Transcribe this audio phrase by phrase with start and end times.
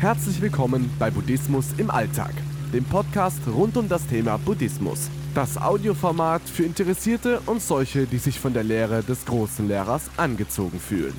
[0.00, 2.30] Herzlich willkommen bei Buddhismus im Alltag,
[2.72, 5.10] dem Podcast rund um das Thema Buddhismus.
[5.34, 10.78] Das Audioformat für Interessierte und solche, die sich von der Lehre des großen Lehrers angezogen
[10.78, 11.14] fühlen.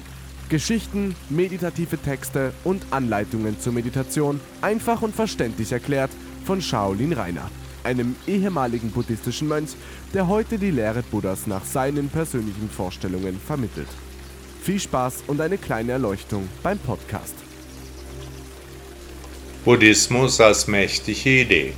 [0.47, 6.11] Geschichten, meditative Texte und Anleitungen zur Meditation einfach und verständlich erklärt
[6.45, 7.51] von Shaolin Rainer,
[7.83, 9.71] einem ehemaligen buddhistischen Mönch,
[10.13, 13.89] der heute die Lehre Buddhas nach seinen persönlichen Vorstellungen vermittelt.
[14.61, 17.35] Viel Spaß und eine kleine Erleuchtung beim Podcast.
[19.65, 21.73] Buddhismus als mächtige Idee.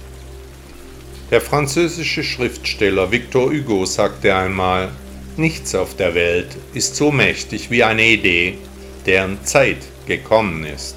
[1.32, 4.92] Der französische Schriftsteller Victor Hugo sagte einmal,
[5.36, 8.60] Nichts auf der Welt ist so mächtig wie eine Idee,
[9.08, 10.96] deren Zeit gekommen ist.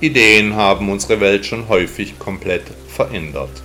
[0.00, 3.62] Ideen haben unsere Welt schon häufig komplett verändert.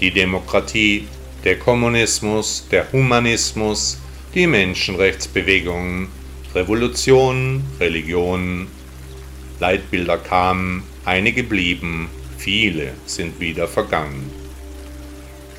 [0.00, 1.06] Die Demokratie,
[1.44, 3.98] der Kommunismus, der Humanismus,
[4.34, 6.08] die Menschenrechtsbewegungen,
[6.54, 8.68] Revolutionen, Religionen,
[9.60, 14.30] Leitbilder kamen, einige blieben, viele sind wieder vergangen.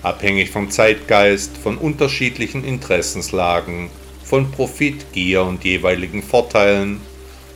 [0.01, 3.89] Abhängig vom Zeitgeist, von unterschiedlichen Interessenslagen,
[4.23, 7.01] von Profit, Gier und jeweiligen Vorteilen,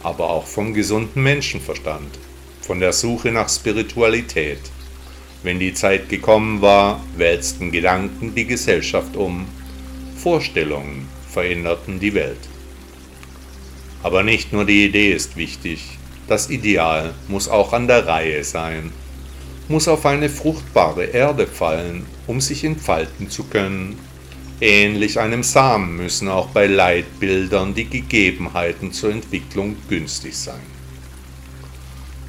[0.03, 2.17] aber auch vom gesunden Menschenverstand,
[2.61, 4.59] von der Suche nach Spiritualität.
[5.43, 9.45] Wenn die Zeit gekommen war, wälzten Gedanken die Gesellschaft um
[10.17, 12.49] Vorstellungen veränderten die Welt.
[14.03, 15.98] Aber nicht nur die Idee ist wichtig,
[16.29, 18.91] das Ideal muss auch an der Reihe sein,
[19.67, 23.97] muss auf eine fruchtbare Erde fallen, um sich entfalten zu können.
[24.61, 30.79] Ähnlich einem Samen müssen auch bei Leitbildern die Gegebenheiten zur Entwicklung günstig sein.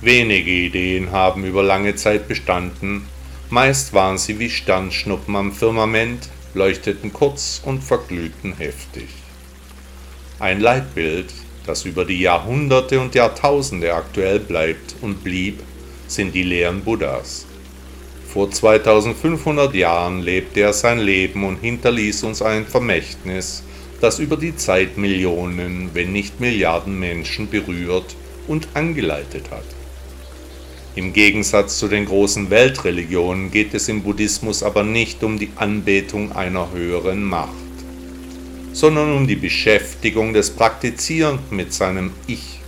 [0.00, 3.06] Wenige Ideen haben über lange Zeit bestanden,
[3.50, 9.08] meist waren sie wie Sternschnuppen am Firmament, leuchteten kurz und verglühten heftig.
[10.38, 11.32] Ein Leitbild,
[11.66, 15.60] das über die Jahrhunderte und Jahrtausende aktuell bleibt und blieb,
[16.06, 17.46] sind die Lehren Buddhas.
[18.26, 23.62] Vor 2500 Jahren lebte er sein Leben und hinterließ uns ein Vermächtnis,
[24.00, 28.16] das über die Zeit Millionen, wenn nicht Milliarden Menschen berührt
[28.46, 29.64] und angeleitet hat.
[30.96, 36.32] Im Gegensatz zu den großen Weltreligionen geht es im Buddhismus aber nicht um die Anbetung
[36.32, 37.50] einer höheren Macht,
[38.72, 42.60] sondern um die Beschäftigung des Praktizierenden mit seinem Ich.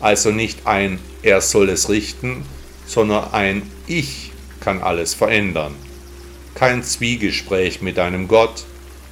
[0.00, 2.44] Also nicht ein Er soll es richten,
[2.86, 5.74] sondern ein Ich kann alles verändern.
[6.54, 8.64] Kein Zwiegespräch mit einem Gott,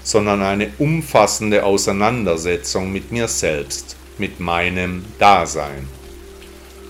[0.02, 5.88] sondern eine umfassende Auseinandersetzung mit mir selbst, mit meinem Dasein.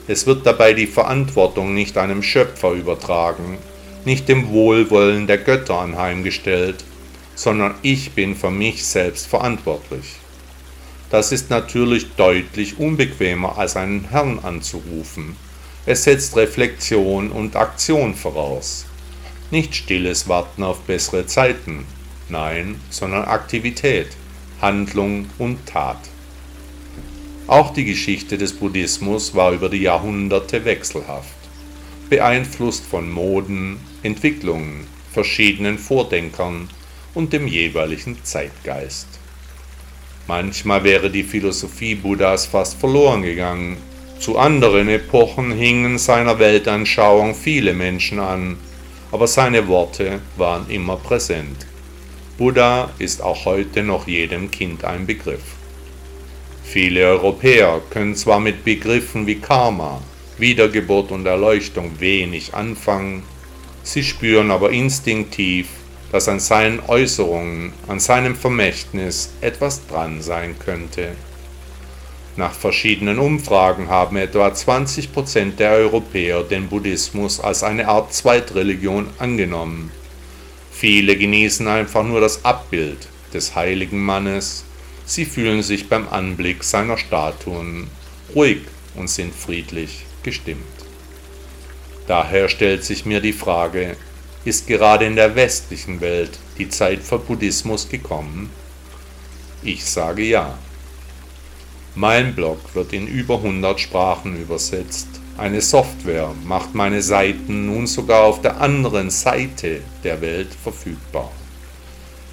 [0.09, 3.59] Es wird dabei die Verantwortung nicht einem Schöpfer übertragen,
[4.05, 6.85] nicht dem Wohlwollen der Götter anheimgestellt,
[7.35, 10.17] sondern ich bin für mich selbst verantwortlich.
[11.11, 15.37] Das ist natürlich deutlich unbequemer als einen Herrn anzurufen.
[15.85, 18.87] Es setzt Reflexion und Aktion voraus.
[19.51, 21.85] Nicht stilles Warten auf bessere Zeiten,
[22.29, 24.09] nein, sondern Aktivität,
[24.63, 25.99] Handlung und Tat.
[27.47, 31.29] Auch die Geschichte des Buddhismus war über die Jahrhunderte wechselhaft,
[32.09, 36.71] beeinflusst von Moden, Entwicklungen, verschiedenen Vordenkern
[37.15, 39.09] und dem jeweiligen Zeitgeist.
[40.27, 43.77] Manchmal wäre die Philosophie Buddhas fast verloren gegangen,
[44.19, 48.57] zu anderen Epochen hingen seiner Weltanschauung viele Menschen an,
[49.11, 51.67] aber seine Worte waren immer präsent.
[52.39, 55.43] Buddha ist auch heute noch jedem Kind ein Begriff.
[56.63, 60.01] Viele Europäer können zwar mit Begriffen wie Karma,
[60.39, 63.25] Wiedergeburt und Erleuchtung wenig anfangen,
[63.83, 65.67] sie spüren aber instinktiv,
[66.13, 71.09] dass an seinen Äußerungen, an seinem Vermächtnis etwas dran sein könnte.
[72.37, 79.91] Nach verschiedenen Umfragen haben etwa 20% der Europäer den Buddhismus als eine Art Zweitreligion angenommen.
[80.71, 84.65] Viele genießen einfach nur das Abbild des heiligen Mannes,
[85.05, 87.89] Sie fühlen sich beim Anblick seiner Statuen
[88.35, 88.61] ruhig
[88.95, 90.63] und sind friedlich gestimmt.
[92.07, 93.97] Daher stellt sich mir die Frage,
[94.45, 98.51] ist gerade in der westlichen Welt die Zeit für Buddhismus gekommen?
[99.63, 100.59] Ich sage ja.
[101.95, 105.09] Mein Blog wird in über 100 Sprachen übersetzt.
[105.39, 111.31] Eine Software macht meine Seiten nun sogar auf der anderen Seite der Welt verfügbar.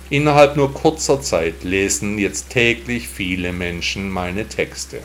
[0.09, 5.01] Innerhalb nur kurzer Zeit lesen jetzt täglich viele Menschen meine Texte.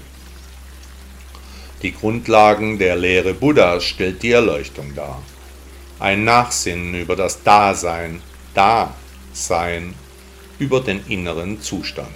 [1.83, 5.23] Die Grundlagen der Lehre Buddhas stellt die Erleuchtung dar.
[6.01, 8.21] Ein Nachsinnen über das Dasein,
[8.53, 9.95] Dasein,
[10.59, 12.09] über den inneren Zustand.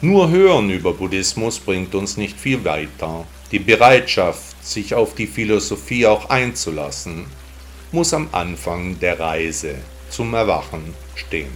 [0.00, 3.26] Nur Hören über Buddhismus bringt uns nicht viel weiter.
[3.52, 7.26] Die Bereitschaft, sich auf die Philosophie auch einzulassen,
[7.92, 9.76] muss am Anfang der Reise
[10.08, 11.52] zum Erwachen stehen.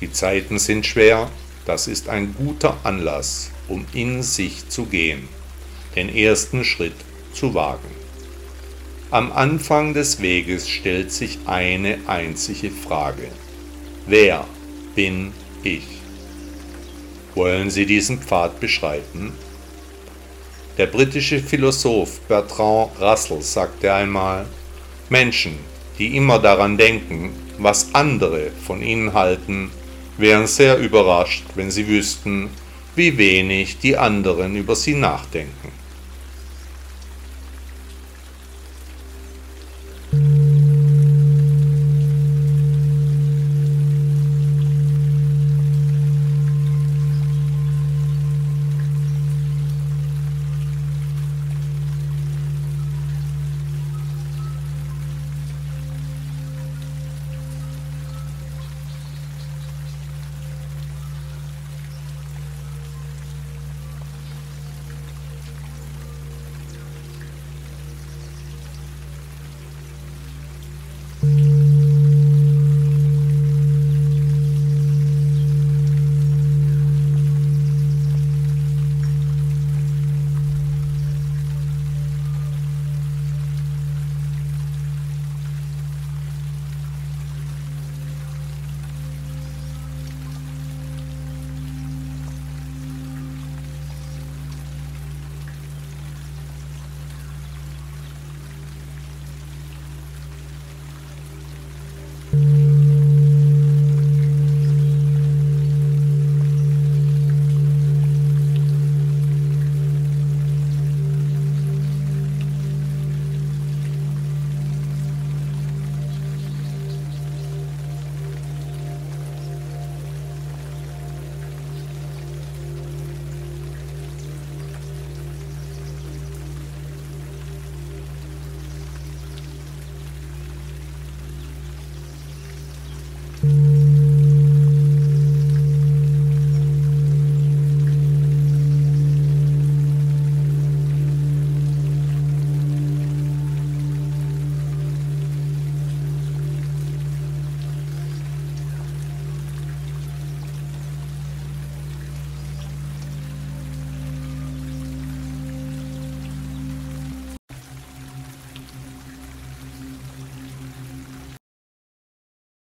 [0.00, 1.28] Die Zeiten sind schwer,
[1.66, 5.28] das ist ein guter Anlass, um in sich zu gehen,
[5.96, 6.96] den ersten Schritt
[7.32, 8.07] zu wagen.
[9.10, 13.28] Am Anfang des Weges stellt sich eine einzige Frage.
[14.06, 14.44] Wer
[14.94, 15.32] bin
[15.62, 15.86] ich?
[17.34, 19.32] Wollen Sie diesen Pfad beschreiten?
[20.76, 24.44] Der britische Philosoph Bertrand Russell sagte einmal,
[25.08, 25.58] Menschen,
[25.98, 29.70] die immer daran denken, was andere von ihnen halten,
[30.18, 32.50] wären sehr überrascht, wenn sie wüssten,
[32.94, 35.77] wie wenig die anderen über sie nachdenken.